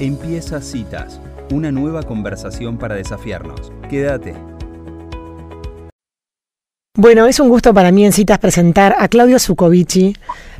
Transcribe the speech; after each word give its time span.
Empieza 0.00 0.60
Citas, 0.60 1.20
una 1.52 1.70
nueva 1.70 2.02
conversación 2.02 2.78
para 2.78 2.96
desafiarnos. 2.96 3.70
Quédate. 3.88 4.34
Bueno, 6.98 7.26
es 7.26 7.38
un 7.38 7.48
gusto 7.48 7.72
para 7.72 7.92
mí 7.92 8.04
en 8.04 8.12
Citas 8.12 8.40
presentar 8.40 8.96
a 8.98 9.06
Claudio 9.06 9.38
Zucovici, 9.38 10.16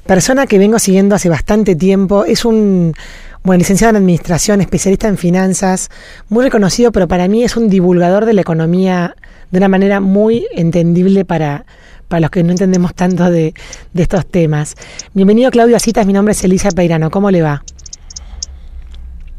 persona 0.07 0.47
que 0.47 0.59
vengo 0.59 0.79
siguiendo 0.79 1.17
hace 1.17 1.29
bastante 1.29 1.75
tiempo. 1.75 2.25
Es 2.25 2.45
un 2.45 2.95
bueno, 3.43 3.59
licenciado 3.59 3.91
en 3.91 3.97
Administración, 3.97 4.61
especialista 4.61 5.09
en 5.09 5.19
finanzas, 5.19 5.91
muy 6.29 6.45
reconocido, 6.45 6.93
pero 6.93 7.09
para 7.09 7.27
mí 7.27 7.43
es 7.43 7.57
un 7.57 7.69
divulgador 7.69 8.27
de 8.27 8.35
la 8.35 8.41
economía 8.43 9.17
de 9.51 9.59
una 9.59 9.69
manera 9.69 9.99
muy 9.99 10.47
entendible 10.53 11.25
para, 11.25 11.67
para 12.07 12.21
los 12.21 12.31
que 12.31 12.45
no 12.45 12.53
entendemos 12.53 12.95
tanto 12.95 13.29
de, 13.33 13.53
de 13.95 14.03
estos 14.03 14.27
temas. 14.27 14.77
Bienvenido 15.13 15.51
Claudio 15.51 15.75
a 15.75 15.81
Citas, 15.81 16.07
mi 16.07 16.13
nombre 16.13 16.33
es 16.33 16.45
Elisa 16.45 16.71
Peirano, 16.71 17.11
¿cómo 17.11 17.33
le 17.33 17.43
va? 17.43 17.65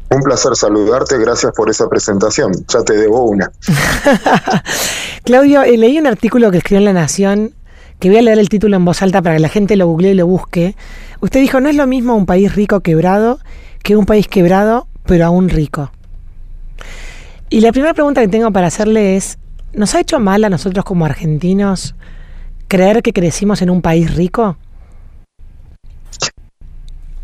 Un 0.08 0.22
placer 0.22 0.54
saludarte, 0.54 1.18
gracias 1.18 1.52
por 1.52 1.68
esa 1.68 1.88
presentación. 1.88 2.52
Ya 2.68 2.82
te 2.82 2.94
debo 2.94 3.24
una. 3.24 3.50
Claudio, 5.24 5.62
eh, 5.62 5.76
leí 5.76 5.98
un 5.98 6.06
artículo 6.06 6.50
que 6.50 6.58
escribió 6.58 6.78
en 6.78 6.84
La 6.84 6.92
Nación, 6.92 7.54
que 7.98 8.08
voy 8.08 8.18
a 8.18 8.22
leer 8.22 8.38
el 8.38 8.48
título 8.48 8.76
en 8.76 8.84
voz 8.84 9.02
alta 9.02 9.20
para 9.20 9.36
que 9.36 9.42
la 9.42 9.48
gente 9.48 9.74
lo 9.74 9.88
google 9.88 10.10
y 10.10 10.14
lo 10.14 10.26
busque. 10.26 10.76
Usted 11.20 11.40
dijo, 11.40 11.60
no 11.60 11.68
es 11.68 11.76
lo 11.76 11.86
mismo 11.86 12.14
un 12.14 12.26
país 12.26 12.54
rico 12.54 12.80
quebrado 12.80 13.40
que 13.82 13.96
un 13.96 14.06
país 14.06 14.28
quebrado 14.28 14.86
pero 15.06 15.24
aún 15.26 15.48
rico. 15.48 15.90
Y 17.48 17.60
la 17.60 17.72
primera 17.72 17.94
pregunta 17.94 18.20
que 18.20 18.28
tengo 18.28 18.50
para 18.50 18.66
hacerle 18.66 19.16
es, 19.16 19.38
¿nos 19.72 19.94
ha 19.94 20.00
hecho 20.00 20.18
mal 20.18 20.44
a 20.44 20.50
nosotros 20.50 20.84
como 20.84 21.04
argentinos 21.04 21.94
creer 22.68 23.02
que 23.02 23.12
crecimos 23.12 23.62
en 23.62 23.70
un 23.70 23.82
país 23.82 24.14
rico? 24.14 24.56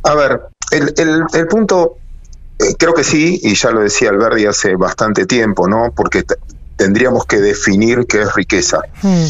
A 0.05 0.15
ver, 0.15 0.43
el, 0.71 0.95
el, 0.97 1.23
el 1.35 1.47
punto 1.49 1.97
eh, 2.63 2.75
creo 2.79 2.95
que 2.95 3.05
sí, 3.05 3.41
y 3.43 3.55
ya 3.55 3.71
lo 3.71 3.81
decía 3.81 4.11
Alberti 4.11 4.47
hace 4.47 4.77
bastante 4.77 5.27
tiempo, 5.27 5.69
¿no? 5.69 5.93
Porque 5.95 6.25
tendríamos 6.77 7.27
que 7.27 7.41
definir 7.41 8.07
qué 8.07 8.23
es 8.23 8.35
riqueza. 8.35 8.81
Hmm. 9.03 9.27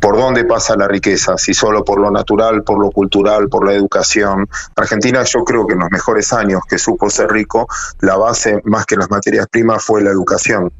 ¿Por 0.00 0.18
dónde 0.18 0.44
pasa 0.44 0.76
la 0.76 0.86
riqueza? 0.86 1.36
Si 1.38 1.54
solo 1.54 1.84
por 1.84 1.98
lo 1.98 2.10
natural, 2.10 2.62
por 2.62 2.78
lo 2.78 2.90
cultural, 2.90 3.48
por 3.48 3.66
la 3.66 3.72
educación. 3.72 4.46
Argentina 4.76 5.24
yo 5.24 5.42
creo 5.42 5.66
que 5.66 5.72
en 5.72 5.80
los 5.80 5.90
mejores 5.90 6.32
años 6.32 6.60
que 6.68 6.78
supo 6.78 7.08
ser 7.08 7.30
rico, 7.30 7.66
la 8.00 8.16
base 8.16 8.60
más 8.64 8.84
que 8.84 8.96
las 8.96 9.10
materias 9.10 9.46
primas 9.50 9.82
fue 9.82 10.02
la 10.02 10.10
educación. 10.10 10.70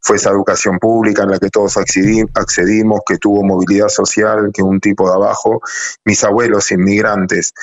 Fue 0.00 0.16
esa 0.16 0.30
educación 0.30 0.78
pública 0.78 1.22
en 1.22 1.30
la 1.30 1.38
que 1.38 1.48
todos 1.48 1.76
accedimos, 1.78 3.00
que 3.06 3.16
tuvo 3.16 3.42
movilidad 3.42 3.88
social, 3.88 4.50
que 4.52 4.62
un 4.62 4.78
tipo 4.78 5.08
de 5.08 5.16
abajo. 5.16 5.60
Mis 6.04 6.22
abuelos 6.22 6.70
inmigrantes 6.70 7.54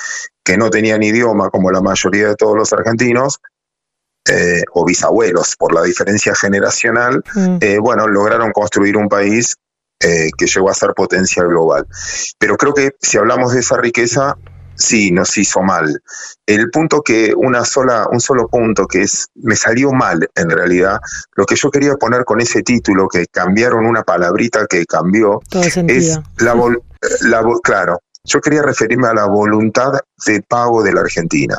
que 0.44 0.58
no 0.58 0.68
tenían 0.68 1.02
idioma 1.02 1.48
como 1.48 1.70
la 1.70 1.80
mayoría 1.80 2.28
de 2.28 2.36
todos 2.36 2.54
los 2.54 2.72
argentinos, 2.74 3.40
eh, 4.28 4.62
o 4.72 4.84
bisabuelos 4.84 5.56
por 5.56 5.74
la 5.74 5.82
diferencia 5.82 6.34
generacional, 6.34 7.22
mm. 7.34 7.56
eh, 7.60 7.78
bueno, 7.78 8.06
lograron 8.06 8.52
construir 8.52 8.96
un 8.96 9.08
país 9.08 9.56
eh, 10.00 10.30
que 10.36 10.46
llegó 10.46 10.70
a 10.70 10.74
ser 10.74 10.94
potencia 10.94 11.44
global. 11.44 11.86
Pero 12.38 12.56
creo 12.56 12.74
que 12.74 12.92
si 13.00 13.18
hablamos 13.18 13.52
de 13.52 13.60
esa 13.60 13.76
riqueza, 13.76 14.36
sí, 14.74 15.10
nos 15.10 15.36
hizo 15.38 15.62
mal. 15.62 16.02
El 16.46 16.70
punto 16.70 17.02
que 17.02 17.34
una 17.36 17.64
sola, 17.64 18.08
un 18.10 18.20
solo 18.20 18.48
punto 18.48 18.86
que 18.86 19.02
es, 19.02 19.28
me 19.34 19.56
salió 19.56 19.92
mal 19.92 20.28
en 20.34 20.50
realidad, 20.50 20.98
lo 21.36 21.46
que 21.46 21.56
yo 21.56 21.70
quería 21.70 21.94
poner 21.94 22.24
con 22.24 22.40
ese 22.40 22.62
título, 22.62 23.08
que 23.08 23.26
cambiaron 23.26 23.86
una 23.86 24.02
palabrita 24.02 24.66
que 24.66 24.84
cambió, 24.86 25.40
es 25.52 26.18
la, 26.38 26.54
la, 27.22 27.44
claro, 27.62 28.00
yo 28.24 28.40
quería 28.40 28.62
referirme 28.62 29.08
a 29.08 29.14
la 29.14 29.26
voluntad 29.26 29.92
de 30.26 30.42
pago 30.42 30.82
de 30.82 30.92
la 30.92 31.02
Argentina. 31.02 31.58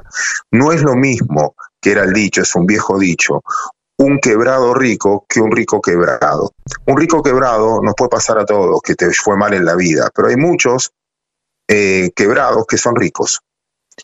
No 0.52 0.72
es 0.72 0.82
lo 0.82 0.96
mismo 0.96 1.56
que 1.86 1.92
era 1.92 2.04
el 2.04 2.14
dicho, 2.14 2.42
es 2.42 2.56
un 2.56 2.66
viejo 2.66 2.98
dicho, 2.98 3.44
un 4.00 4.18
quebrado 4.18 4.74
rico 4.74 5.24
que 5.30 5.40
un 5.40 5.52
rico 5.52 5.80
quebrado. 5.80 6.52
Un 6.88 6.98
rico 6.98 7.22
quebrado 7.22 7.80
nos 7.84 7.94
puede 7.94 8.10
pasar 8.10 8.40
a 8.40 8.46
todos, 8.46 8.82
que 8.82 8.96
te 8.96 9.14
fue 9.14 9.38
mal 9.38 9.54
en 9.54 9.66
la 9.66 9.76
vida, 9.76 10.10
pero 10.16 10.30
hay 10.30 10.36
muchos 10.36 10.94
eh, 11.68 12.10
quebrados 12.16 12.66
que 12.66 12.80
son 12.80 12.96
ricos. 12.96 13.40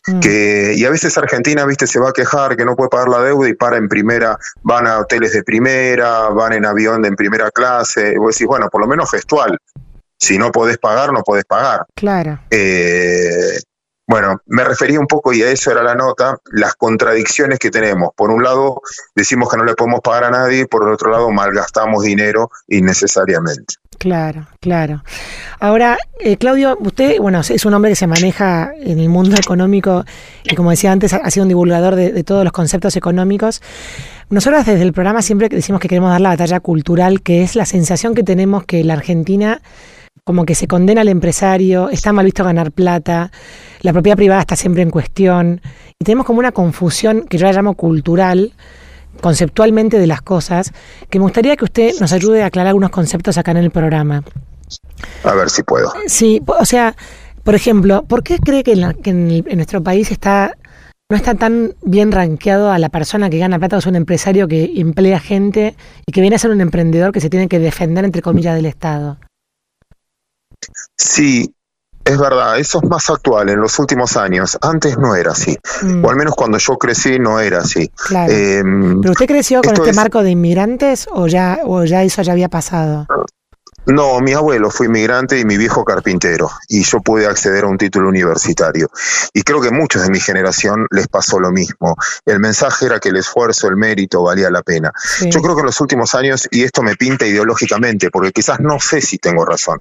Mm. 0.06 0.20
Que, 0.20 0.74
y 0.76 0.84
a 0.84 0.90
veces 0.90 1.18
Argentina, 1.18 1.66
viste, 1.66 1.88
se 1.88 1.98
va 1.98 2.10
a 2.10 2.12
quejar 2.12 2.56
que 2.56 2.64
no 2.64 2.76
puede 2.76 2.88
pagar 2.88 3.08
la 3.08 3.20
deuda 3.20 3.48
y 3.48 3.54
para 3.54 3.78
en 3.78 3.88
primera, 3.88 4.38
van 4.62 4.86
a 4.86 5.00
hoteles 5.00 5.32
de 5.32 5.42
primera, 5.42 6.28
van 6.28 6.52
en 6.52 6.64
avión 6.64 7.02
de 7.02 7.08
en 7.08 7.16
primera 7.16 7.50
clase. 7.50 8.12
Y 8.14 8.16
vos 8.16 8.36
decís, 8.36 8.46
bueno, 8.46 8.68
por 8.70 8.80
lo 8.80 8.86
menos 8.86 9.10
gestual. 9.10 9.58
Si 10.16 10.38
no 10.38 10.52
podés 10.52 10.78
pagar, 10.78 11.12
no 11.12 11.24
podés 11.24 11.46
pagar. 11.46 11.84
Claro. 11.96 12.38
Eh, 12.48 13.58
bueno, 14.12 14.42
me 14.44 14.62
refería 14.62 15.00
un 15.00 15.06
poco, 15.06 15.32
y 15.32 15.42
a 15.42 15.50
eso 15.50 15.70
era 15.70 15.82
la 15.82 15.94
nota, 15.94 16.36
las 16.50 16.74
contradicciones 16.74 17.58
que 17.58 17.70
tenemos. 17.70 18.10
Por 18.14 18.30
un 18.30 18.42
lado, 18.42 18.82
decimos 19.14 19.48
que 19.48 19.56
no 19.56 19.64
le 19.64 19.74
podemos 19.74 20.00
pagar 20.00 20.24
a 20.24 20.30
nadie, 20.30 20.66
por 20.66 20.86
el 20.86 20.92
otro 20.92 21.10
lado, 21.10 21.30
malgastamos 21.30 22.02
dinero 22.02 22.50
innecesariamente. 22.68 23.76
Claro, 23.96 24.48
claro. 24.60 25.02
Ahora, 25.60 25.96
eh, 26.20 26.36
Claudio, 26.36 26.76
usted, 26.82 27.20
bueno, 27.20 27.40
es 27.40 27.64
un 27.64 27.72
hombre 27.72 27.92
que 27.92 27.96
se 27.96 28.06
maneja 28.06 28.72
en 28.76 28.98
el 28.98 29.08
mundo 29.08 29.34
económico 29.34 30.04
y 30.44 30.56
como 30.56 30.68
decía 30.68 30.92
antes, 30.92 31.14
ha 31.14 31.30
sido 31.30 31.44
un 31.44 31.48
divulgador 31.48 31.94
de, 31.94 32.12
de 32.12 32.22
todos 32.22 32.44
los 32.44 32.52
conceptos 32.52 32.96
económicos. 32.96 33.62
Nosotros 34.28 34.66
desde 34.66 34.82
el 34.82 34.92
programa 34.92 35.22
siempre 35.22 35.48
decimos 35.48 35.80
que 35.80 35.88
queremos 35.88 36.10
dar 36.10 36.20
la 36.20 36.28
batalla 36.28 36.60
cultural, 36.60 37.22
que 37.22 37.42
es 37.42 37.56
la 37.56 37.64
sensación 37.64 38.14
que 38.14 38.24
tenemos 38.24 38.64
que 38.66 38.84
la 38.84 38.92
Argentina 38.92 39.62
como 40.24 40.44
que 40.44 40.54
se 40.54 40.68
condena 40.68 41.00
al 41.00 41.08
empresario, 41.08 41.90
está 41.90 42.12
mal 42.12 42.24
visto 42.24 42.44
ganar 42.44 42.70
plata, 42.72 43.30
la 43.80 43.92
propiedad 43.92 44.16
privada 44.16 44.40
está 44.40 44.56
siempre 44.56 44.82
en 44.82 44.90
cuestión, 44.90 45.60
y 45.98 46.04
tenemos 46.04 46.26
como 46.26 46.38
una 46.38 46.52
confusión 46.52 47.26
que 47.26 47.38
yo 47.38 47.46
la 47.46 47.52
llamo 47.52 47.74
cultural, 47.74 48.52
conceptualmente 49.20 49.98
de 49.98 50.06
las 50.06 50.22
cosas, 50.22 50.72
que 51.10 51.18
me 51.18 51.24
gustaría 51.24 51.56
que 51.56 51.64
usted 51.64 51.92
nos 52.00 52.12
ayude 52.12 52.42
a 52.42 52.46
aclarar 52.46 52.68
algunos 52.68 52.90
conceptos 52.90 53.36
acá 53.36 53.50
en 53.50 53.58
el 53.58 53.70
programa. 53.70 54.22
A 55.24 55.34
ver 55.34 55.50
si 55.50 55.62
puedo. 55.62 55.92
Sí, 56.06 56.40
o 56.46 56.64
sea, 56.64 56.94
por 57.42 57.54
ejemplo, 57.54 58.04
¿por 58.04 58.22
qué 58.22 58.38
cree 58.38 58.62
que, 58.62 58.72
en, 58.72 59.44
nuestro 59.56 59.82
país 59.82 60.10
está 60.10 60.56
no 61.10 61.16
está 61.16 61.34
tan 61.34 61.74
bien 61.82 62.10
rankeado 62.10 62.70
a 62.70 62.78
la 62.78 62.88
persona 62.88 63.28
que 63.28 63.36
gana 63.36 63.58
plata 63.58 63.76
o 63.76 63.80
es 63.80 63.86
un 63.86 63.96
empresario 63.96 64.48
que 64.48 64.72
emplea 64.76 65.20
gente 65.20 65.76
y 66.06 66.12
que 66.12 66.22
viene 66.22 66.36
a 66.36 66.38
ser 66.38 66.52
un 66.52 66.62
emprendedor 66.62 67.12
que 67.12 67.20
se 67.20 67.28
tiene 67.28 67.48
que 67.48 67.58
defender, 67.58 68.06
entre 68.06 68.22
comillas, 68.22 68.54
del 68.54 68.64
Estado? 68.64 69.18
Sí, 70.96 71.54
es 72.04 72.18
verdad, 72.18 72.58
eso 72.58 72.80
es 72.82 72.88
más 72.88 73.08
actual 73.10 73.48
en 73.50 73.60
los 73.60 73.78
últimos 73.78 74.16
años. 74.16 74.58
Antes 74.60 74.98
no 74.98 75.14
era 75.14 75.32
así. 75.32 75.56
Mm. 75.82 76.04
O 76.04 76.10
al 76.10 76.16
menos 76.16 76.34
cuando 76.34 76.58
yo 76.58 76.76
crecí 76.76 77.18
no 77.18 77.38
era 77.38 77.60
así. 77.60 77.90
Claro. 78.08 78.32
Em, 78.32 79.00
¿Pero 79.00 79.12
usted 79.12 79.26
creció 79.26 79.62
con 79.62 79.74
este 79.74 79.92
marco 79.92 80.22
de 80.22 80.30
inmigrantes 80.30 81.06
o 81.10 81.26
ya, 81.26 81.60
o 81.64 81.84
ya 81.84 82.02
eso 82.02 82.22
ya 82.22 82.32
había 82.32 82.48
pasado? 82.48 83.06
No, 83.84 84.20
mi 84.20 84.32
abuelo 84.32 84.70
fue 84.70 84.86
inmigrante 84.86 85.40
y 85.40 85.44
mi 85.44 85.56
viejo 85.56 85.84
carpintero, 85.84 86.48
y 86.68 86.84
yo 86.84 87.00
pude 87.00 87.26
acceder 87.26 87.64
a 87.64 87.66
un 87.66 87.76
título 87.76 88.08
universitario. 88.08 88.88
Y 89.32 89.42
creo 89.42 89.60
que 89.60 89.72
muchos 89.72 90.02
de 90.02 90.10
mi 90.10 90.20
generación 90.20 90.86
les 90.90 91.08
pasó 91.08 91.40
lo 91.40 91.50
mismo. 91.50 91.96
El 92.24 92.38
mensaje 92.38 92.86
era 92.86 93.00
que 93.00 93.08
el 93.08 93.16
esfuerzo, 93.16 93.66
el 93.66 93.76
mérito 93.76 94.22
valía 94.22 94.50
la 94.50 94.62
pena. 94.62 94.92
Yo 95.22 95.42
creo 95.42 95.56
que 95.56 95.62
en 95.62 95.66
los 95.66 95.80
últimos 95.80 96.14
años, 96.14 96.46
y 96.52 96.62
esto 96.62 96.82
me 96.82 96.94
pinta 96.94 97.26
ideológicamente, 97.26 98.10
porque 98.10 98.30
quizás 98.30 98.60
no 98.60 98.78
sé 98.78 99.00
si 99.00 99.18
tengo 99.18 99.44
razón, 99.44 99.80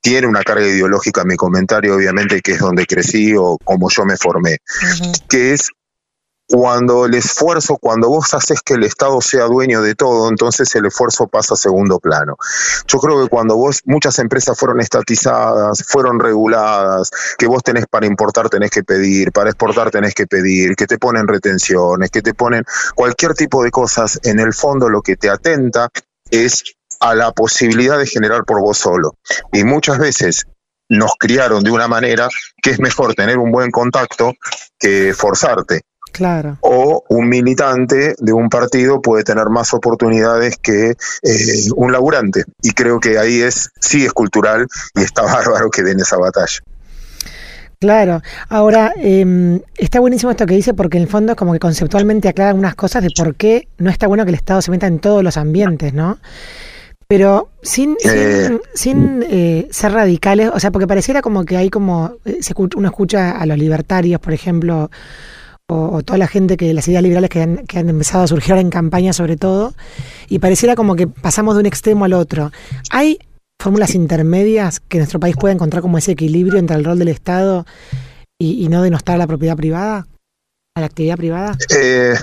tiene 0.00 0.26
una 0.26 0.42
carga 0.42 0.66
ideológica 0.66 1.24
mi 1.24 1.36
comentario, 1.36 1.96
obviamente, 1.96 2.40
que 2.40 2.52
es 2.52 2.58
donde 2.58 2.86
crecí 2.86 3.34
o 3.36 3.58
como 3.64 3.88
yo 3.90 4.04
me 4.04 4.16
formé, 4.16 4.58
que 5.28 5.52
es 5.52 5.70
cuando 6.50 7.04
el 7.04 7.14
esfuerzo, 7.14 7.76
cuando 7.76 8.08
vos 8.08 8.32
haces 8.32 8.62
que 8.62 8.74
el 8.74 8.84
Estado 8.84 9.20
sea 9.20 9.44
dueño 9.44 9.82
de 9.82 9.94
todo, 9.94 10.30
entonces 10.30 10.74
el 10.76 10.86
esfuerzo 10.86 11.26
pasa 11.26 11.54
a 11.54 11.56
segundo 11.58 11.98
plano. 11.98 12.36
Yo 12.86 12.98
creo 13.00 13.22
que 13.22 13.28
cuando 13.28 13.56
vos, 13.56 13.82
muchas 13.84 14.18
empresas 14.18 14.58
fueron 14.58 14.80
estatizadas, 14.80 15.84
fueron 15.86 16.18
reguladas, 16.18 17.10
que 17.36 17.46
vos 17.46 17.62
tenés 17.62 17.86
para 17.86 18.06
importar 18.06 18.48
tenés 18.48 18.70
que 18.70 18.82
pedir, 18.82 19.30
para 19.30 19.50
exportar 19.50 19.90
tenés 19.90 20.14
que 20.14 20.26
pedir, 20.26 20.74
que 20.74 20.86
te 20.86 20.96
ponen 20.96 21.28
retenciones, 21.28 22.10
que 22.10 22.22
te 22.22 22.32
ponen 22.32 22.64
cualquier 22.94 23.34
tipo 23.34 23.62
de 23.62 23.70
cosas, 23.70 24.18
en 24.22 24.40
el 24.40 24.54
fondo 24.54 24.88
lo 24.88 25.02
que 25.02 25.16
te 25.16 25.28
atenta 25.28 25.90
es 26.30 26.64
a 27.00 27.14
la 27.14 27.32
posibilidad 27.32 27.98
de 27.98 28.06
generar 28.06 28.44
por 28.44 28.60
vos 28.60 28.78
solo. 28.78 29.16
Y 29.52 29.64
muchas 29.64 29.98
veces 29.98 30.46
nos 30.88 31.12
criaron 31.18 31.62
de 31.62 31.70
una 31.70 31.88
manera 31.88 32.28
que 32.62 32.70
es 32.70 32.80
mejor 32.80 33.14
tener 33.14 33.38
un 33.38 33.52
buen 33.52 33.70
contacto 33.70 34.34
que 34.78 35.14
forzarte. 35.14 35.82
Claro. 36.12 36.56
O 36.62 37.04
un 37.10 37.28
militante 37.28 38.14
de 38.18 38.32
un 38.32 38.48
partido 38.48 39.00
puede 39.02 39.24
tener 39.24 39.50
más 39.50 39.74
oportunidades 39.74 40.56
que 40.56 40.90
eh, 40.90 41.70
un 41.76 41.92
laburante. 41.92 42.44
Y 42.62 42.72
creo 42.72 42.98
que 42.98 43.18
ahí 43.18 43.42
es, 43.42 43.70
sí 43.80 44.04
es 44.04 44.12
cultural 44.12 44.66
y 44.94 45.02
está 45.02 45.22
bárbaro 45.22 45.70
que 45.70 45.82
den 45.82 46.00
esa 46.00 46.16
batalla. 46.16 46.58
Claro, 47.80 48.22
ahora 48.48 48.92
em, 48.96 49.60
está 49.76 50.00
buenísimo 50.00 50.32
esto 50.32 50.46
que 50.46 50.54
dice 50.54 50.74
porque 50.74 50.96
en 50.96 51.04
el 51.04 51.08
fondo 51.08 51.32
es 51.32 51.38
como 51.38 51.52
que 51.52 51.60
conceptualmente 51.60 52.28
aclara 52.28 52.52
unas 52.52 52.74
cosas 52.74 53.04
de 53.04 53.10
por 53.16 53.36
qué 53.36 53.68
no 53.78 53.88
está 53.88 54.08
bueno 54.08 54.24
que 54.24 54.30
el 54.30 54.34
Estado 54.34 54.60
se 54.62 54.72
meta 54.72 54.88
en 54.88 54.98
todos 54.98 55.22
los 55.22 55.36
ambientes, 55.36 55.94
¿no? 55.94 56.18
Pero 57.08 57.48
sin, 57.62 57.96
sin, 57.98 58.60
sin 58.74 59.24
eh, 59.30 59.66
ser 59.70 59.92
radicales, 59.92 60.50
o 60.52 60.60
sea, 60.60 60.70
porque 60.70 60.86
pareciera 60.86 61.22
como 61.22 61.46
que 61.46 61.56
hay 61.56 61.70
como, 61.70 62.12
eh, 62.26 62.42
se, 62.42 62.52
uno 62.76 62.86
escucha 62.86 63.30
a 63.30 63.46
los 63.46 63.56
libertarios, 63.56 64.20
por 64.20 64.34
ejemplo, 64.34 64.90
o, 65.70 66.02
toda 66.02 66.18
la 66.18 66.26
gente 66.26 66.58
que 66.58 66.74
las 66.74 66.86
ideas 66.86 67.02
liberales 67.02 67.30
que 67.30 67.40
han, 67.40 67.66
que 67.66 67.78
han 67.78 67.88
empezado 67.88 68.24
a 68.24 68.28
surgir 68.28 68.56
en 68.56 68.68
campaña 68.68 69.14
sobre 69.14 69.38
todo, 69.38 69.72
y 70.28 70.38
pareciera 70.38 70.74
como 70.74 70.96
que 70.96 71.06
pasamos 71.06 71.54
de 71.54 71.60
un 71.60 71.66
extremo 71.66 72.04
al 72.04 72.12
otro. 72.12 72.52
¿Hay 72.90 73.18
fórmulas 73.58 73.94
intermedias 73.94 74.80
que 74.80 74.98
nuestro 74.98 75.18
país 75.18 75.34
pueda 75.34 75.54
encontrar 75.54 75.80
como 75.80 75.96
ese 75.96 76.12
equilibrio 76.12 76.58
entre 76.58 76.76
el 76.76 76.84
rol 76.84 76.98
del 76.98 77.08
Estado 77.08 77.64
y, 78.38 78.62
y 78.62 78.68
no 78.68 78.82
denostar 78.82 79.16
la 79.16 79.26
propiedad 79.26 79.56
privada? 79.56 80.06
La 80.80 80.86
actividad 80.86 81.16
privada? 81.16 81.56
Eh, 81.70 82.14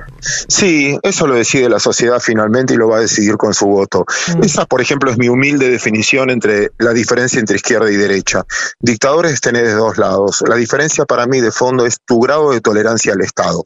sí, 0.48 0.98
eso 1.04 1.28
lo 1.28 1.36
decide 1.36 1.70
la 1.70 1.80
sociedad 1.80 2.20
finalmente 2.20 2.74
y 2.74 2.78
lo 2.78 2.88
va 2.88 2.98
a 2.98 3.02
decidir 3.02 3.38
con 3.38 3.54
su 3.54 3.66
voto. 3.68 4.06
Mm. 4.36 4.44
Esa, 4.44 4.66
por 4.66 4.82
ejemplo, 4.82 5.12
es 5.12 5.18
mi 5.18 5.30
humilde 5.30 5.70
definición 5.70 6.30
entre 6.30 6.72
la 6.78 6.94
diferencia 6.94 7.40
entre 7.40 7.58
izquierda 7.58 7.92
y 7.92 7.96
derecha. 7.96 8.46
Dictadores 8.80 9.42
tenés 9.42 9.64
de 9.64 9.74
dos 9.74 9.98
lados. 9.98 10.44
La 10.48 10.56
diferencia 10.56 11.06
para 11.06 11.26
mí 11.26 11.42
de 11.42 11.52
fondo 11.52 11.86
es 11.86 11.98
tu 12.06 12.20
grado 12.20 12.52
de 12.52 12.62
tolerancia 12.62 13.14
al 13.14 13.22
Estado. 13.22 13.64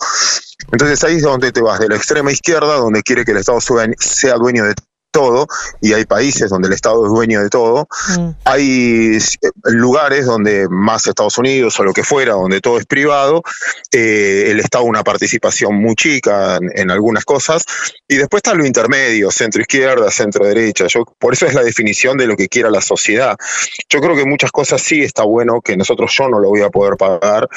Entonces 0.72 1.04
ahí 1.04 1.16
es 1.16 1.24
donde 1.24 1.52
te 1.52 1.62
vas, 1.62 1.80
de 1.80 1.88
la 1.88 1.96
extrema 1.96 2.32
izquierda, 2.32 2.76
donde 2.76 3.02
quiere 3.02 3.26
que 3.26 3.32
el 3.32 3.38
Estado 3.38 3.60
sea 3.62 4.36
dueño 4.36 4.66
de 4.66 4.76
todo, 5.12 5.48
y 5.82 5.94
hay 5.94 6.06
países 6.06 6.50
donde 6.50 6.68
el 6.68 6.74
Estado 6.74 7.06
es 7.06 7.12
dueño 7.12 7.42
de 7.42 7.50
todo. 7.50 7.88
Mm. 8.18 8.30
Hay 8.46 9.18
eh, 9.18 9.50
lugares 9.66 10.26
donde 10.26 10.68
más 10.70 11.08
Estados 11.08 11.38
Unidos 11.38 11.80
o 11.80 11.84
lo 11.84 11.94
que 11.94 12.04
fuera, 12.04 12.34
donde 12.34 12.62
todo 12.62 12.78
es 12.78 12.86
privado, 12.86 13.44
eh, 13.92 14.48
el 14.48 14.60
Estado 14.60 14.84
una 14.84 15.04
participación 15.04 15.76
muy 15.76 15.96
chica 15.96 16.60
en, 16.76 16.92
algunas 16.92 17.26
cosas, 17.26 17.64
y 18.08 18.16
después 18.16 18.40
está 18.40 18.54
lo 18.54 18.66
intermedio, 18.66 19.32
centro 19.32 19.62
izquierda, 19.62 20.10
centro 20.12 20.46
derecha. 20.46 20.88
Yo, 20.88 21.06
por 21.18 21.34
eso 21.34 21.46
es 21.46 21.54
la 21.54 21.64
definición 21.64 22.18
de 22.18 22.28
lo 22.28 22.36
que 22.36 22.48
quiera 22.48 22.70
la 22.70 22.82
sociedad. 22.82 23.38
Yo 23.90 24.02
creo 24.02 24.16
que 24.16 24.26
muchas 24.26 24.52
cosas 24.52 24.82
sí 24.82 25.02
está 25.02 25.24
bueno 25.24 25.62
que 25.62 25.78
nosotros 25.78 26.12
yo 26.18 26.30
no 26.30 26.40
lo 26.40 26.50
voy 26.50 26.62
a 26.62 26.70
poder 26.70 26.98
pagar, 26.98 27.48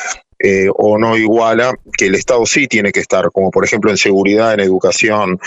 eh, 0.45 0.67
o 0.75 0.99
no 0.99 1.17
iguala, 1.17 1.73
que 1.97 2.07
el 2.07 2.17
Estado 2.17 2.45
sí 2.47 2.67
tiene 2.67 2.91
que 2.91 2.99
estar, 2.99 3.31
como 3.31 3.53
por 3.53 3.65
ejemplo 3.65 3.93
en 3.93 3.97
seguridad, 3.97 4.53
en 4.55 4.61
educación, 4.61 5.39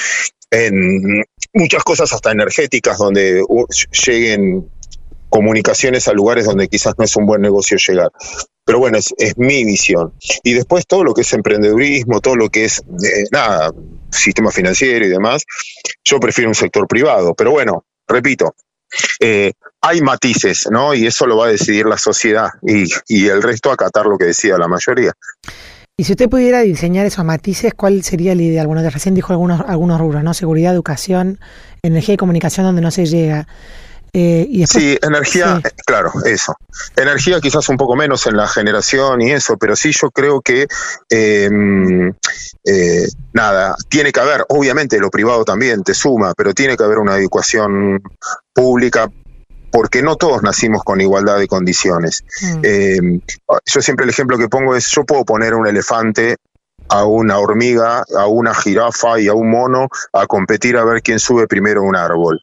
en 0.52 1.26
muchas 1.56 1.84
cosas 1.84 2.14
hasta 2.14 2.32
energéticas, 2.32 2.98
donde 2.98 3.42
lleguen 4.06 4.70
comunicaciones 5.30 6.08
a 6.08 6.14
lugares 6.14 6.46
donde 6.46 6.68
quizás 6.68 6.94
no 6.98 7.06
es 7.06 7.16
un 7.16 7.26
buen 7.26 7.42
negocio 7.42 7.78
llegar. 7.78 8.12
Pero 8.66 8.80
bueno, 8.80 8.98
es, 8.98 9.14
mi 9.38 9.64
visión. 9.64 10.14
Y 10.44 10.54
después 10.54 10.86
todo 10.88 11.04
lo 11.04 11.14
que 11.14 11.22
es 11.22 11.34
emprendedurismo, 11.34 12.20
todo 12.20 12.36
lo 12.36 12.50
que 12.50 12.66
es, 12.66 12.80
eh, 12.80 13.26
nada, 13.32 13.72
sistema 14.12 14.52
financiero 14.52 15.06
y 15.06 15.10
demás, 15.10 15.46
yo 16.04 16.20
prefiero 16.20 16.50
un 16.50 16.56
sector 16.56 16.88
privado. 16.88 17.34
Pero 17.36 17.52
bueno, 17.52 17.86
repito, 18.08 18.56
eh, 19.20 19.54
hay 19.82 20.02
matices, 20.02 20.68
¿no? 20.72 20.94
Y 20.94 21.06
eso 21.06 21.26
lo 21.26 21.38
va 21.38 21.48
a 21.48 21.52
decidir 21.52 21.86
la 21.86 21.98
sociedad 21.98 22.50
y, 22.66 22.86
y 23.08 23.28
el 23.28 23.42
resto 23.42 23.72
acatar 23.72 24.06
lo 24.06 24.18
que 24.18 24.26
decía 24.26 24.58
la 24.58 24.68
mayoría. 24.68 25.14
Y 25.98 26.04
si 26.04 26.12
usted 26.12 26.28
pudiera 26.28 26.60
diseñar 26.60 27.06
esos 27.06 27.24
matices, 27.24 27.74
¿cuál 27.74 28.04
sería 28.04 28.34
el 28.34 28.42
ideal? 28.42 28.68
Bueno, 28.68 28.88
recién 28.90 29.16
dijo 29.16 29.32
algunos, 29.32 29.62
algunos 29.66 29.98
rubros, 29.98 30.24
¿no? 30.24 30.34
Seguridad, 30.34 30.74
educación, 30.74 31.40
energía 31.82 32.16
y 32.16 32.18
comunicación 32.18 32.66
donde 32.66 32.82
no 32.82 32.92
se 32.92 33.06
llega. 33.06 33.48
Eh, 34.12 34.46
y 34.50 34.68
sí, 34.68 34.98
energía, 35.02 35.62
eh, 35.64 35.70
claro, 35.86 36.12
eso. 36.26 36.58
Energía 36.98 37.40
quizás 37.40 37.70
un 37.70 37.78
poco 37.78 37.96
menos 37.96 38.28
en 38.28 38.36
la 38.36 38.48
generación 38.48 39.22
y 39.22 39.32
eso, 39.32 39.58
pero 39.58 39.78
sí 39.78 39.94
yo 39.94 40.12
creo 40.12 40.42
que, 40.42 40.68
em, 41.10 42.14
eh, 42.66 43.08
nada, 43.32 43.76
tiene 43.88 44.12
que 44.12 44.20
haber, 44.20 44.46
obviamente 44.50 45.00
lo 45.00 45.10
privado 45.10 45.46
también 45.46 45.84
te 45.84 45.94
suma, 45.94 46.34
pero 46.36 46.54
tiene 46.54 46.76
que 46.76 46.84
haber 46.84 46.98
una 46.98 47.16
educación 47.16 48.02
pública 48.54 49.10
porque 49.76 50.02
no 50.02 50.16
todos 50.16 50.42
nacimos 50.42 50.86
con 50.86 51.02
igualdad 51.02 51.38
de 51.38 51.50
condiciones. 51.50 52.24
Mm. 52.42 52.60
Eh, 52.64 53.20
yo 53.66 53.82
siempre 53.82 54.06
el 54.06 54.10
ejemplo 54.10 54.38
que 54.38 54.48
pongo 54.48 54.74
es, 54.74 54.88
yo 54.88 55.04
puedo 55.04 55.26
poner 55.26 55.54
un 55.54 55.68
elefante 55.68 56.38
a 56.88 57.04
una 57.04 57.40
hormiga, 57.40 58.06
a 58.18 58.28
una 58.28 58.56
jirafa 58.56 59.20
y 59.20 59.28
a 59.28 59.34
un 59.34 59.52
mono 59.52 59.90
a 60.14 60.28
competir 60.28 60.78
a 60.78 60.86
ver 60.86 61.02
quién 61.02 61.20
sube 61.20 61.46
primero 61.46 61.84
un 61.84 61.98
árbol. 61.98 62.40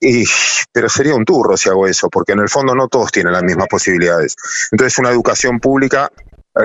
Y, 0.00 0.24
pero 0.72 0.88
sería 0.88 1.14
un 1.14 1.26
turro 1.26 1.58
si 1.58 1.68
hago 1.68 1.86
eso, 1.86 2.08
porque 2.08 2.32
en 2.32 2.38
el 2.38 2.48
fondo 2.48 2.74
no 2.74 2.88
todos 2.88 3.12
tienen 3.12 3.34
las 3.34 3.42
mismas 3.42 3.68
posibilidades. 3.68 4.34
Entonces 4.70 4.98
una 4.98 5.10
educación 5.10 5.60
pública 5.60 6.10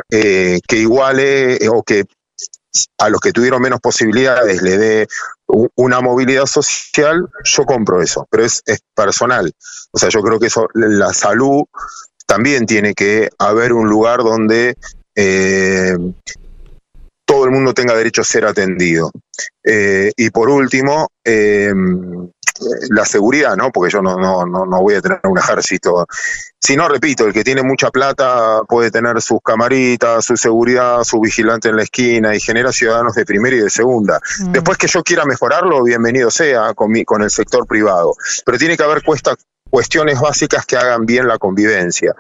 eh, 0.09 0.61
que 0.65 0.77
iguale 0.77 1.59
o 1.67 1.83
que 1.83 2.05
a 2.97 3.09
los 3.09 3.21
que 3.21 3.31
tuvieron 3.31 3.61
menos 3.61 3.79
posibilidades 3.79 4.61
le 4.61 4.77
dé 4.77 5.07
una 5.75 6.01
movilidad 6.01 6.45
social, 6.45 7.27
yo 7.43 7.65
compro 7.65 8.01
eso, 8.01 8.27
pero 8.29 8.43
es, 8.43 8.61
personal. 8.93 9.51
O 9.91 9.97
sea, 9.97 10.09
yo 10.09 10.21
creo 10.21 10.39
que 10.39 10.47
eso, 10.47 10.67
la 10.73 11.13
salud 11.13 11.63
también 12.25 12.65
tiene 12.65 12.93
que 12.93 13.29
haber 13.37 13.73
un 13.73 13.89
lugar 13.89 14.19
donde 14.19 14.75
eh, 15.15 15.95
todo 17.25 17.45
el 17.45 17.51
mundo 17.51 17.73
tenga 17.73 17.95
derecho 17.95 18.21
a 18.21 18.25
ser 18.25 18.45
atendido. 18.45 19.11
Eh, 19.63 20.11
y 20.15 20.29
por 20.29 20.49
último, 20.49 21.07
eh, 21.23 21.73
la 22.89 23.05
seguridad, 23.05 23.55
¿no? 23.55 23.71
Porque 23.71 23.91
yo 23.91 24.01
no, 24.01 24.17
no, 24.17 24.45
no, 24.45 24.81
voy 24.81 24.95
a 24.95 25.01
tener 25.01 25.19
un 25.23 25.37
ejército. 25.37 26.07
Si 26.59 26.75
no, 26.75 26.87
repito, 26.87 27.25
el 27.25 27.33
que 27.33 27.43
tiene 27.43 27.63
mucha 27.63 27.91
plata 27.91 28.61
puede 28.67 28.91
tener 28.91 29.21
sus 29.21 29.39
camaritas, 29.43 30.25
su 30.25 30.37
seguridad, 30.37 31.03
su 31.03 31.19
vigilante 31.19 31.69
en 31.69 31.77
la 31.77 31.83
esquina 31.83 32.35
y 32.35 32.39
genera 32.39 32.71
ciudadanos 32.71 33.13
de 33.15 33.25
primera 33.25 33.55
y 33.55 33.59
de 33.59 33.69
segunda. 33.69 34.19
Mm. 34.39 34.51
Después 34.51 34.77
que 34.77 34.87
yo 34.87 35.03
quiera 35.03 35.25
mejorarlo, 35.25 35.83
bienvenido 35.83 36.31
sea 36.31 36.73
con, 36.73 36.91
mi, 36.91 37.05
con 37.05 37.21
el 37.21 37.29
sector 37.29 37.67
privado. 37.67 38.15
Pero 38.45 38.57
tiene 38.57 38.75
que 38.75 38.83
haber 38.83 39.03
cuesta, 39.03 39.35
cuestiones 39.69 40.19
básicas 40.19 40.65
que 40.65 40.77
hagan 40.77 41.05
bien 41.05 41.27
la 41.27 41.37
convivencia. 41.37 42.13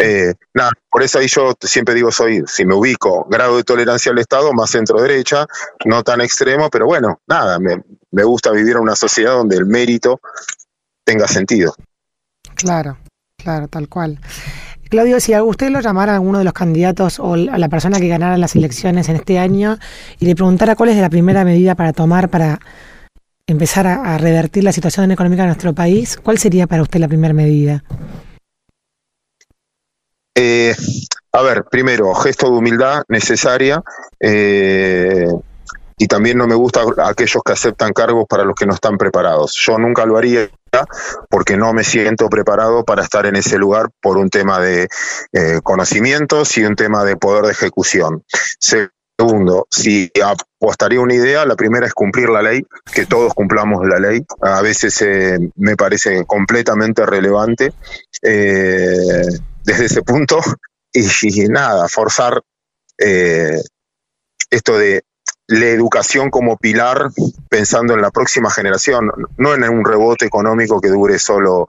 Eh, 0.00 0.34
nada, 0.52 0.70
por 0.90 1.02
eso 1.02 1.18
ahí 1.18 1.26
yo 1.28 1.54
siempre 1.60 1.94
digo, 1.94 2.10
soy, 2.10 2.42
si 2.46 2.64
me 2.64 2.74
ubico, 2.74 3.26
grado 3.28 3.56
de 3.56 3.64
tolerancia 3.64 4.12
al 4.12 4.18
Estado, 4.18 4.52
más 4.52 4.70
centro-derecha, 4.70 5.46
no 5.84 6.02
tan 6.02 6.20
extremo, 6.20 6.70
pero 6.70 6.86
bueno, 6.86 7.20
nada, 7.26 7.58
me, 7.58 7.82
me 8.10 8.24
gusta 8.24 8.50
vivir 8.50 8.76
en 8.76 8.82
una 8.82 8.96
sociedad 8.96 9.32
donde 9.32 9.56
el 9.56 9.66
mérito 9.66 10.20
tenga 11.04 11.28
sentido. 11.28 11.74
Claro, 12.54 12.98
claro, 13.36 13.68
tal 13.68 13.88
cual. 13.88 14.20
Claudio, 14.90 15.18
si 15.18 15.32
a 15.32 15.42
usted 15.42 15.70
lo 15.70 15.80
llamara 15.80 16.16
a 16.16 16.20
uno 16.20 16.38
de 16.38 16.44
los 16.44 16.52
candidatos 16.52 17.18
o 17.18 17.34
a 17.34 17.58
la 17.58 17.68
persona 17.68 17.98
que 17.98 18.06
ganara 18.06 18.38
las 18.38 18.54
elecciones 18.54 19.08
en 19.08 19.16
este 19.16 19.38
año 19.38 19.78
y 20.20 20.26
le 20.26 20.36
preguntara 20.36 20.76
cuál 20.76 20.90
es 20.90 20.96
la 20.98 21.10
primera 21.10 21.44
medida 21.44 21.74
para 21.74 21.92
tomar 21.92 22.28
para 22.28 22.60
empezar 23.46 23.86
a, 23.86 24.18
revertir 24.18 24.64
la 24.64 24.72
situación 24.72 25.10
económica 25.10 25.42
de 25.42 25.48
nuestro 25.48 25.74
país, 25.74 26.16
¿cuál 26.16 26.38
sería 26.38 26.66
para 26.66 26.82
usted 26.82 27.00
la 27.00 27.08
primera 27.08 27.34
medida? 27.34 27.84
Eh, 30.34 30.74
a 31.32 31.42
ver, 31.42 31.64
primero, 31.70 32.14
gesto 32.14 32.50
de 32.50 32.56
humildad 32.56 33.02
necesaria. 33.08 33.82
Eh, 34.20 35.28
y 35.96 36.08
también 36.08 36.38
no 36.38 36.46
me 36.46 36.56
gusta 36.56 36.82
aquellos 37.04 37.42
que 37.44 37.52
aceptan 37.52 37.92
cargos 37.92 38.26
para 38.28 38.44
los 38.44 38.54
que 38.56 38.66
no 38.66 38.74
están 38.74 38.98
preparados. 38.98 39.54
Yo 39.54 39.78
nunca 39.78 40.04
lo 40.06 40.16
haría 40.16 40.48
porque 41.30 41.56
no 41.56 41.72
me 41.72 41.84
siento 41.84 42.28
preparado 42.28 42.84
para 42.84 43.02
estar 43.02 43.26
en 43.26 43.36
ese 43.36 43.58
lugar 43.58 43.90
por 44.00 44.16
un 44.18 44.28
tema 44.28 44.58
de 44.58 44.88
eh, 45.32 45.60
conocimientos 45.62 46.56
y 46.58 46.64
un 46.64 46.74
tema 46.74 47.04
de 47.04 47.16
poder 47.16 47.44
de 47.44 47.52
ejecución. 47.52 48.24
Segundo, 49.16 49.68
si 49.70 50.10
apostaría 50.24 51.00
una 51.00 51.14
idea, 51.14 51.46
la 51.46 51.54
primera 51.54 51.86
es 51.86 51.94
cumplir 51.94 52.28
la 52.30 52.42
ley, 52.42 52.66
que 52.92 53.06
todos 53.06 53.32
cumplamos 53.32 53.86
la 53.86 54.00
ley. 54.00 54.24
A 54.42 54.60
veces 54.60 55.00
eh, 55.02 55.38
me 55.54 55.76
parece 55.76 56.24
completamente 56.24 57.06
relevante 57.06 57.72
eh, 58.22 59.22
desde 59.64 59.84
ese 59.84 60.02
punto. 60.02 60.40
Y, 60.96 61.48
nada, 61.48 61.88
forzar 61.88 62.40
eh, 62.98 63.60
esto 64.48 64.78
de 64.78 65.02
la 65.48 65.66
educación 65.66 66.30
como 66.30 66.56
pilar 66.56 67.10
pensando 67.50 67.94
en 67.94 68.00
la 68.00 68.12
próxima 68.12 68.48
generación, 68.48 69.10
no 69.36 69.54
en 69.54 69.64
un 69.64 69.84
rebote 69.84 70.24
económico 70.24 70.80
que 70.80 70.90
dure 70.90 71.18
solo 71.18 71.66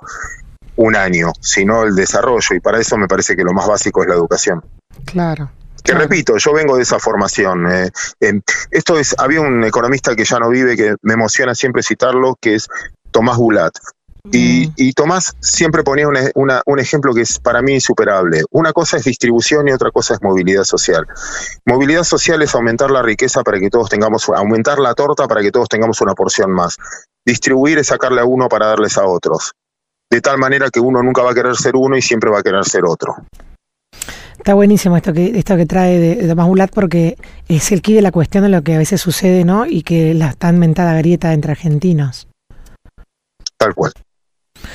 un 0.75 0.95
año, 0.95 1.31
sino 1.41 1.85
el 1.85 1.95
desarrollo. 1.95 2.55
Y 2.55 2.59
para 2.59 2.79
eso 2.79 2.97
me 2.97 3.07
parece 3.07 3.35
que 3.35 3.43
lo 3.43 3.51
más 3.51 3.67
básico 3.67 4.03
es 4.03 4.09
la 4.09 4.13
educación. 4.13 4.63
Claro, 5.05 5.49
que 5.85 5.93
repito, 5.93 6.37
yo 6.37 6.53
vengo 6.53 6.75
de 6.75 6.83
esa 6.83 6.99
formación. 6.99 7.71
Eh, 7.71 7.91
eh, 8.19 8.41
esto 8.71 8.97
es, 8.97 9.15
había 9.17 9.41
un 9.41 9.63
economista 9.63 10.15
que 10.15 10.25
ya 10.25 10.39
no 10.39 10.49
vive, 10.49 10.75
que 10.75 10.95
me 11.03 11.13
emociona 11.13 11.53
siempre 11.53 11.83
citarlo, 11.83 12.37
que 12.41 12.55
es 12.55 12.67
Tomás 13.11 13.37
Gulat. 13.37 13.73
Y, 14.31 14.67
mm. 14.69 14.93
Tomás 14.95 15.35
siempre 15.39 15.83
ponía 15.83 16.07
un 16.07 16.79
ejemplo 16.79 17.13
que 17.13 17.21
es 17.21 17.37
para 17.37 17.61
mí 17.61 17.73
insuperable. 17.73 18.43
Una 18.49 18.73
cosa 18.73 18.97
es 18.97 19.03
distribución 19.03 19.67
y 19.67 19.71
otra 19.71 19.91
cosa 19.91 20.15
es 20.15 20.23
movilidad 20.23 20.63
social. 20.63 21.05
Movilidad 21.65 22.03
social 22.03 22.41
es 22.41 22.55
aumentar 22.55 22.89
la 22.89 23.03
riqueza 23.03 23.43
para 23.43 23.59
que 23.59 23.69
todos 23.69 23.89
tengamos, 23.89 24.27
aumentar 24.29 24.79
la 24.79 24.95
torta 24.95 25.27
para 25.27 25.41
que 25.41 25.51
todos 25.51 25.69
tengamos 25.69 26.01
una 26.01 26.15
porción 26.15 26.51
más. 26.51 26.77
Distribuir 27.23 27.77
es 27.77 27.87
sacarle 27.87 28.21
a 28.21 28.25
uno 28.25 28.49
para 28.49 28.67
darles 28.67 28.97
a 28.97 29.05
otros. 29.05 29.53
De 30.09 30.21
tal 30.21 30.39
manera 30.39 30.71
que 30.71 30.79
uno 30.79 31.03
nunca 31.03 31.21
va 31.21 31.31
a 31.31 31.35
querer 31.35 31.55
ser 31.55 31.75
uno 31.75 31.95
y 31.95 32.01
siempre 32.01 32.31
va 32.31 32.39
a 32.39 32.43
querer 32.43 32.65
ser 32.65 32.83
otro. 32.85 33.17
Está 34.45 34.53
buenísimo 34.53 34.95
esto 34.95 35.11
que, 35.11 35.39
esto 35.39 35.57
que 35.57 35.65
trae 35.65 35.97
de, 35.97 36.27
Tomás 36.27 36.47
Bulat 36.47 36.69
porque 36.69 37.17
es 37.47 37.71
el 37.71 37.81
key 37.81 37.95
de 37.95 38.03
la 38.03 38.11
cuestión 38.11 38.43
de 38.43 38.49
lo 38.51 38.61
que 38.61 38.75
a 38.75 38.77
veces 38.77 39.01
sucede, 39.01 39.43
¿no? 39.43 39.65
Y 39.65 39.81
que 39.81 40.13
la 40.13 40.33
tan 40.33 40.59
mentada 40.59 40.93
grieta 40.99 41.33
entre 41.33 41.53
argentinos. 41.53 42.27
Tal 43.57 43.73
cual. 43.73 43.91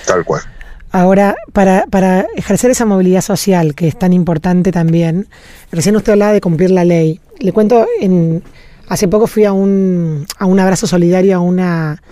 Tal 0.08 0.24
cual. 0.24 0.42
Ahora, 0.90 1.36
para, 1.52 1.86
para 1.86 2.26
ejercer 2.34 2.72
esa 2.72 2.84
movilidad 2.84 3.20
social 3.20 3.76
que 3.76 3.86
es 3.86 3.96
tan 3.96 4.12
importante 4.12 4.72
también, 4.72 5.28
recién 5.70 5.94
usted 5.94 6.14
hablaba 6.14 6.32
de 6.32 6.40
cumplir 6.40 6.72
la 6.72 6.84
ley. 6.84 7.20
le 7.38 7.52
cuento, 7.52 7.86
en, 8.00 8.42
hace 8.88 9.06
poco 9.06 9.28
fui 9.28 9.44
a 9.44 9.52
un, 9.52 10.26
a 10.36 10.46
un 10.46 10.58
abrazo 10.58 10.88
solidario 10.88 11.36
a 11.36 11.38
una 11.38 12.02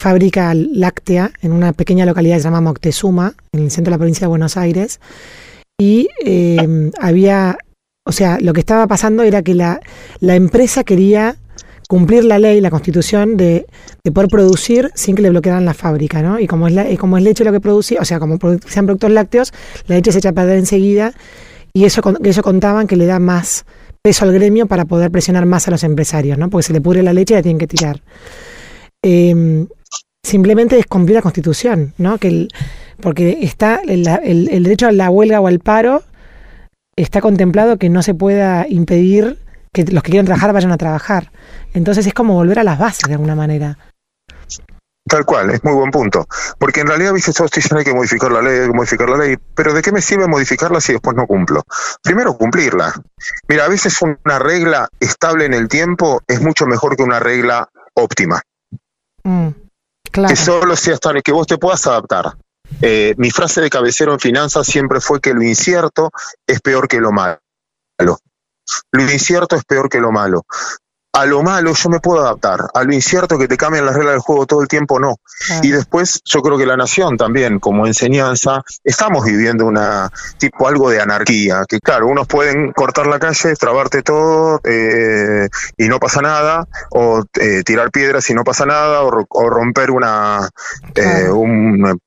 fábrica 0.00 0.54
láctea 0.54 1.32
en 1.42 1.50
una 1.50 1.72
pequeña 1.72 2.06
localidad 2.06 2.36
que 2.36 2.42
se 2.42 2.44
llama 2.44 2.60
Moctezuma, 2.60 3.34
en 3.50 3.64
el 3.64 3.70
centro 3.72 3.90
de 3.90 3.94
la 3.96 3.98
provincia 3.98 4.26
de 4.26 4.28
Buenos 4.28 4.56
Aires. 4.56 5.00
Y 5.78 6.08
eh, 6.24 6.90
había, 6.98 7.58
o 8.06 8.12
sea, 8.12 8.38
lo 8.40 8.54
que 8.54 8.60
estaba 8.60 8.86
pasando 8.86 9.22
era 9.22 9.42
que 9.42 9.54
la, 9.54 9.80
la 10.20 10.34
empresa 10.34 10.84
quería 10.84 11.36
cumplir 11.86 12.24
la 12.24 12.38
ley, 12.38 12.60
la 12.60 12.70
constitución, 12.70 13.36
de, 13.36 13.66
de, 14.02 14.12
poder 14.12 14.28
producir 14.28 14.90
sin 14.94 15.14
que 15.14 15.22
le 15.22 15.30
bloquearan 15.30 15.64
la 15.64 15.74
fábrica, 15.74 16.22
¿no? 16.22 16.40
Y 16.40 16.46
como 16.46 16.66
es, 16.66 16.74
la, 16.74 16.84
como 16.96 17.18
es 17.18 17.22
leche 17.22 17.44
lo 17.44 17.52
que 17.52 17.60
producía, 17.60 18.00
o 18.00 18.04
sea, 18.04 18.18
como 18.18 18.38
sean 18.66 18.86
productos 18.86 19.10
lácteos, 19.10 19.52
la 19.86 19.96
leche 19.96 20.12
se 20.12 20.18
echa 20.18 20.30
a 20.30 20.32
perder 20.32 20.58
enseguida 20.58 21.12
y 21.72 21.84
eso, 21.84 22.00
eso 22.24 22.42
contaban 22.42 22.86
que 22.86 22.96
le 22.96 23.06
da 23.06 23.18
más 23.18 23.66
peso 24.02 24.24
al 24.24 24.32
gremio 24.32 24.66
para 24.66 24.86
poder 24.86 25.10
presionar 25.10 25.46
más 25.46 25.68
a 25.68 25.70
los 25.70 25.84
empresarios, 25.84 26.38
¿no? 26.38 26.48
Porque 26.48 26.66
se 26.66 26.72
le 26.72 26.80
pudre 26.80 27.02
la 27.02 27.12
leche 27.12 27.34
y 27.34 27.36
la 27.36 27.42
tienen 27.42 27.58
que 27.58 27.66
tirar. 27.66 28.02
Eh, 29.02 29.66
simplemente 30.24 30.78
es 30.78 30.86
cumplir 30.86 31.16
la 31.16 31.22
constitución, 31.22 31.92
¿no? 31.98 32.18
Que 32.18 32.28
el, 32.28 32.48
porque 33.00 33.38
está 33.42 33.80
el, 33.86 34.06
el, 34.06 34.62
derecho 34.62 34.86
a 34.86 34.92
la 34.92 35.10
huelga 35.10 35.40
o 35.40 35.46
al 35.46 35.60
paro 35.60 36.02
está 36.96 37.20
contemplado 37.20 37.78
que 37.78 37.88
no 37.88 38.02
se 38.02 38.14
pueda 38.14 38.66
impedir 38.68 39.38
que 39.72 39.84
los 39.84 40.02
que 40.02 40.10
quieran 40.10 40.26
trabajar 40.26 40.52
vayan 40.52 40.72
a 40.72 40.78
trabajar. 40.78 41.30
Entonces 41.74 42.06
es 42.06 42.14
como 42.14 42.34
volver 42.34 42.58
a 42.58 42.64
las 42.64 42.78
bases 42.78 43.08
de 43.08 43.14
alguna 43.14 43.34
manera. 43.34 43.78
Tal 45.08 45.24
cual, 45.24 45.50
es 45.50 45.62
muy 45.62 45.74
buen 45.74 45.90
punto. 45.90 46.26
Porque 46.58 46.80
en 46.80 46.88
realidad, 46.88 47.14
dice 47.14 47.32
todos 47.32 47.52
dicen 47.52 47.78
hay 47.78 47.84
que 47.84 47.94
modificar 47.94 48.32
la 48.32 48.42
ley, 48.42 48.60
hay 48.60 48.66
que 48.66 48.74
modificar 48.74 49.08
la 49.08 49.18
ley, 49.18 49.36
pero 49.54 49.72
¿de 49.72 49.80
qué 49.80 49.92
me 49.92 50.00
sirve 50.00 50.26
modificarla 50.26 50.80
si 50.80 50.94
después 50.94 51.16
no 51.16 51.26
cumplo? 51.26 51.62
Primero, 52.02 52.36
cumplirla. 52.36 52.92
Mira, 53.46 53.66
a 53.66 53.68
veces 53.68 53.96
una 54.02 54.38
regla 54.40 54.88
estable 54.98 55.44
en 55.44 55.54
el 55.54 55.68
tiempo 55.68 56.22
es 56.26 56.40
mucho 56.40 56.66
mejor 56.66 56.96
que 56.96 57.04
una 57.04 57.20
regla 57.20 57.68
óptima. 57.94 58.42
Mm. 59.22 59.48
Que 60.10 60.36
solo 60.36 60.74
sea 60.76 60.94
estable, 60.94 61.22
que 61.22 61.32
vos 61.32 61.46
te 61.46 61.58
puedas 61.58 61.86
adaptar. 61.86 62.36
Eh, 62.82 63.14
mi 63.16 63.30
frase 63.30 63.60
de 63.60 63.70
cabecero 63.70 64.12
en 64.12 64.20
finanzas 64.20 64.66
siempre 64.66 65.00
fue 65.00 65.20
que 65.20 65.34
lo 65.34 65.42
incierto 65.42 66.10
es 66.46 66.60
peor 66.60 66.88
que 66.88 67.00
lo 67.00 67.12
malo. 67.12 67.38
Lo 68.92 69.02
incierto 69.02 69.56
es 69.56 69.64
peor 69.64 69.88
que 69.88 70.00
lo 70.00 70.12
malo 70.12 70.44
a 71.16 71.24
lo 71.24 71.42
malo 71.42 71.72
yo 71.72 71.88
me 71.88 71.98
puedo 71.98 72.20
adaptar, 72.20 72.68
a 72.74 72.84
lo 72.84 72.92
incierto 72.92 73.38
que 73.38 73.48
te 73.48 73.56
cambian 73.56 73.86
las 73.86 73.94
reglas 73.94 74.12
del 74.12 74.20
juego 74.20 74.44
todo 74.44 74.60
el 74.60 74.68
tiempo 74.68 75.00
no. 75.00 75.16
Y 75.62 75.70
después 75.70 76.20
yo 76.26 76.42
creo 76.42 76.58
que 76.58 76.66
la 76.66 76.76
nación 76.76 77.16
también 77.16 77.58
como 77.58 77.86
enseñanza, 77.86 78.62
estamos 78.84 79.24
viviendo 79.24 79.64
una 79.64 80.10
tipo 80.36 80.68
algo 80.68 80.90
de 80.90 81.00
anarquía, 81.00 81.64
que 81.66 81.80
claro, 81.80 82.08
unos 82.08 82.26
pueden 82.26 82.72
cortar 82.72 83.06
la 83.06 83.18
calle, 83.18 83.54
trabarte 83.56 84.02
todo 84.02 84.60
eh, 84.64 85.48
y 85.78 85.88
no 85.88 85.98
pasa 85.98 86.20
nada, 86.20 86.66
o 86.90 87.24
eh, 87.40 87.62
tirar 87.64 87.90
piedras 87.90 88.28
y 88.28 88.34
no 88.34 88.44
pasa 88.44 88.66
nada, 88.66 89.02
o, 89.02 89.10
romper 89.48 89.90
una 89.90 90.50
un 91.32 91.45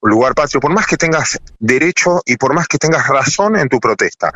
lugar 0.01 0.33
patrio, 0.35 0.59
por 0.59 0.73
más 0.73 0.85
que 0.85 0.97
tengas 0.97 1.39
derecho 1.59 2.21
y 2.25 2.37
por 2.37 2.53
más 2.53 2.67
que 2.67 2.77
tengas 2.77 3.07
razón 3.07 3.57
en 3.57 3.69
tu 3.69 3.79
protesta. 3.79 4.31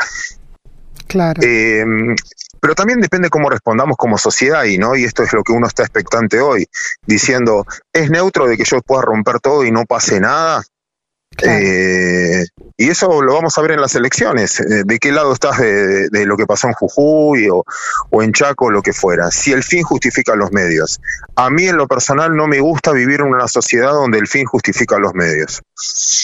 Claro. 1.07 1.41
Pero 1.41 2.75
también 2.75 3.01
depende 3.01 3.29
cómo 3.29 3.49
respondamos 3.49 3.97
como 3.97 4.17
sociedad 4.17 4.63
y 4.63 4.77
no, 4.77 4.95
y 4.95 5.03
esto 5.03 5.21
es 5.23 5.33
lo 5.33 5.43
que 5.43 5.51
uno 5.51 5.67
está 5.67 5.83
expectante 5.83 6.39
hoy, 6.39 6.65
diciendo, 7.05 7.65
¿es 7.91 8.09
neutro 8.09 8.47
de 8.47 8.55
que 8.55 8.63
yo 8.63 8.81
pueda 8.81 9.01
romper 9.01 9.41
todo 9.41 9.65
y 9.65 9.71
no 9.71 9.85
pase 9.85 10.21
nada? 10.21 10.63
Eh, 11.41 12.45
y 12.77 12.89
eso 12.89 13.21
lo 13.21 13.33
vamos 13.33 13.57
a 13.57 13.61
ver 13.61 13.71
en 13.71 13.81
las 13.81 13.95
elecciones. 13.95 14.59
Eh, 14.59 14.83
¿De 14.85 14.99
qué 14.99 15.11
lado 15.11 15.33
estás 15.33 15.57
de, 15.57 16.25
lo 16.25 16.37
que 16.37 16.45
pasó 16.45 16.67
en 16.67 16.73
Jujuy 16.73 17.49
o, 17.49 17.63
o, 18.09 18.23
en 18.23 18.31
Chaco 18.33 18.65
o 18.65 18.71
lo 18.71 18.81
que 18.81 18.93
fuera? 18.93 19.31
Si 19.31 19.51
el 19.51 19.63
fin 19.63 19.83
justifica 19.83 20.35
los 20.35 20.51
medios. 20.51 20.99
A 21.35 21.49
mí 21.49 21.65
en 21.67 21.77
lo 21.77 21.87
personal 21.87 22.35
no 22.35 22.47
me 22.47 22.59
gusta 22.59 22.91
vivir 22.91 23.21
en 23.21 23.27
una 23.27 23.47
sociedad 23.47 23.91
donde 23.91 24.19
el 24.19 24.27
fin 24.27 24.45
justifica 24.45 24.97
los 24.99 25.13
medios. 25.13 25.61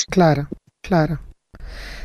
Claro, 0.09 0.47
claro. 0.81 1.19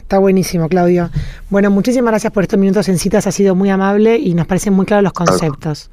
Está 0.05 0.19
buenísimo, 0.19 0.69
Claudio. 0.69 1.09
Bueno, 1.49 1.71
muchísimas 1.71 2.13
gracias 2.13 2.31
por 2.31 2.43
estos 2.43 2.59
minutos 2.59 2.91
en 2.91 2.99
citas, 2.99 3.27
ha 3.27 3.33
sido 3.33 3.55
muy 3.55 3.71
amable 3.71 4.19
y 4.19 4.35
nos 4.35 4.47
parecen 4.47 4.75
muy 4.75 4.85
claros 4.85 5.03
los 5.03 5.15
conceptos. 5.15 5.91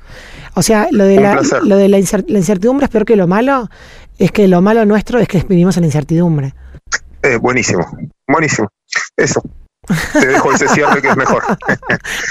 O 0.53 0.61
sea, 0.61 0.89
lo 0.91 1.05
de, 1.05 1.15
la, 1.15 1.41
lo 1.63 1.77
de 1.77 1.87
la, 1.87 1.97
incertidumbre 1.97 2.85
es 2.85 2.91
peor 2.91 3.05
que 3.05 3.15
lo 3.15 3.25
malo, 3.25 3.69
es 4.17 4.33
que 4.33 4.49
lo 4.49 4.61
malo 4.61 4.85
nuestro 4.85 5.17
es 5.17 5.29
que 5.29 5.41
vivimos 5.47 5.77
en 5.77 5.85
incertidumbre. 5.85 6.53
Eh, 7.23 7.37
buenísimo, 7.37 7.85
buenísimo. 8.27 8.67
Eso. 9.15 9.41
Te 10.13 10.27
dejo 10.27 10.53
ese 10.53 10.67
cierre 10.69 11.01
que 11.01 11.09
es 11.09 11.17
mejor. 11.17 11.43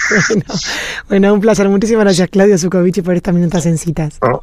bueno, 1.09 1.35
un 1.35 1.41
placer. 1.41 1.69
Muchísimas 1.69 2.05
gracias, 2.05 2.29
Claudio 2.31 2.59
Zukovici, 2.59 3.03
por 3.03 3.15
estas 3.15 3.35
minutos 3.35 3.67
en 3.67 3.79
citas. 3.79 4.19
Oh, 4.23 4.43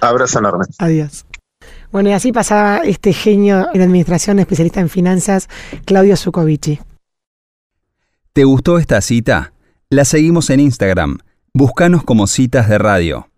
abrazo 0.00 0.38
enorme. 0.38 0.64
Adiós. 0.78 1.26
Bueno, 1.92 2.08
y 2.10 2.12
así 2.12 2.32
pasaba 2.32 2.78
este 2.78 3.12
genio 3.12 3.68
en 3.72 3.82
administración, 3.82 4.38
especialista 4.38 4.80
en 4.80 4.88
finanzas, 4.88 5.48
Claudio 5.84 6.16
Zukovici. 6.16 6.80
¿Te 8.32 8.44
gustó 8.44 8.78
esta 8.78 9.00
cita? 9.00 9.52
La 9.90 10.04
seguimos 10.04 10.50
en 10.50 10.60
Instagram. 10.60 11.18
Búscanos 11.52 12.02
como 12.02 12.26
citas 12.26 12.68
de 12.68 12.78
radio. 12.78 13.28